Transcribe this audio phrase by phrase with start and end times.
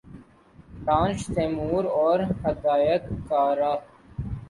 [0.85, 3.73] دانش تیمور اور ہدایت کارہ